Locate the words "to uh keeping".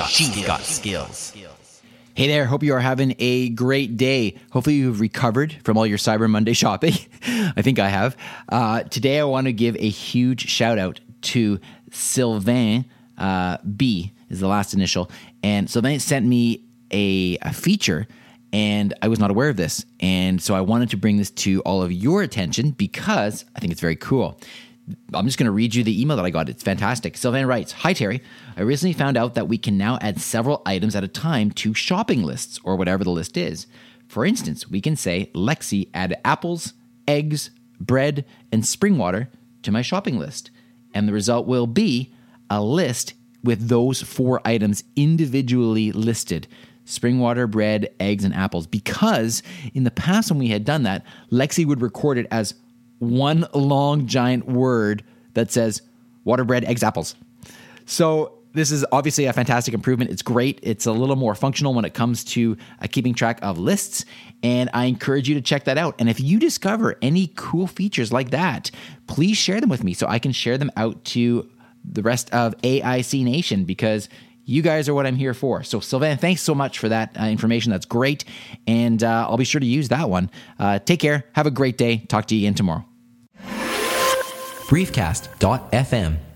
62.24-63.14